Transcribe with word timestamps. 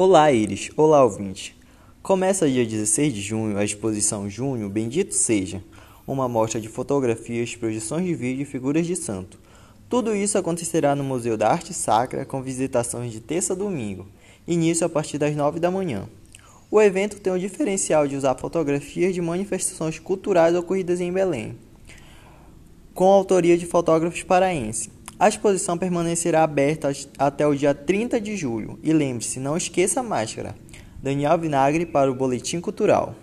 Olá, 0.00 0.30
Iris. 0.30 0.70
Olá, 0.76 1.02
ouvinte. 1.02 1.56
Começa 2.04 2.48
dia 2.48 2.64
16 2.64 3.12
de 3.12 3.20
junho 3.20 3.58
a 3.58 3.64
exposição 3.64 4.30
Junho 4.30 4.68
Bendito 4.68 5.12
Seja, 5.12 5.60
uma 6.06 6.28
mostra 6.28 6.60
de 6.60 6.68
fotografias, 6.68 7.56
projeções 7.56 8.06
de 8.06 8.14
vídeo 8.14 8.42
e 8.42 8.44
figuras 8.44 8.86
de 8.86 8.94
santo. 8.94 9.40
Tudo 9.88 10.14
isso 10.14 10.38
acontecerá 10.38 10.94
no 10.94 11.02
Museu 11.02 11.36
da 11.36 11.48
Arte 11.50 11.74
Sacra 11.74 12.24
com 12.24 12.40
visitações 12.40 13.10
de 13.10 13.18
terça 13.18 13.54
a 13.54 13.56
domingo, 13.56 14.06
início 14.46 14.86
a 14.86 14.88
partir 14.88 15.18
das 15.18 15.34
9 15.34 15.58
da 15.58 15.68
manhã. 15.68 16.08
O 16.70 16.80
evento 16.80 17.18
tem 17.18 17.32
o 17.32 17.38
diferencial 17.38 18.06
de 18.06 18.14
usar 18.14 18.36
fotografias 18.36 19.12
de 19.12 19.20
manifestações 19.20 19.98
culturais 19.98 20.54
ocorridas 20.54 21.00
em 21.00 21.12
Belém, 21.12 21.56
com 22.94 23.06
autoria 23.06 23.58
de 23.58 23.66
fotógrafos 23.66 24.22
paraenses. 24.22 24.96
A 25.20 25.28
exposição 25.28 25.76
permanecerá 25.76 26.44
aberta 26.44 26.92
até 27.18 27.44
o 27.44 27.52
dia 27.52 27.74
30 27.74 28.20
de 28.20 28.36
julho. 28.36 28.78
E 28.84 28.92
lembre-se, 28.92 29.40
não 29.40 29.56
esqueça 29.56 29.98
a 29.98 30.02
máscara. 30.02 30.54
Daniel 31.02 31.36
Vinagre 31.36 31.84
para 31.84 32.08
o 32.08 32.14
Boletim 32.14 32.60
Cultural. 32.60 33.16